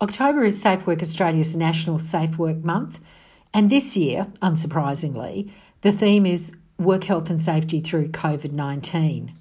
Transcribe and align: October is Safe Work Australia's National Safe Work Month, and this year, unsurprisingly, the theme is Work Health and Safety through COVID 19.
October 0.00 0.44
is 0.44 0.62
Safe 0.62 0.86
Work 0.86 1.02
Australia's 1.02 1.56
National 1.56 1.98
Safe 1.98 2.38
Work 2.38 2.58
Month, 2.58 3.00
and 3.52 3.68
this 3.68 3.96
year, 3.96 4.28
unsurprisingly, 4.40 5.50
the 5.80 5.90
theme 5.90 6.24
is 6.24 6.52
Work 6.78 7.04
Health 7.04 7.28
and 7.30 7.42
Safety 7.42 7.80
through 7.80 8.10
COVID 8.10 8.52
19. 8.52 9.34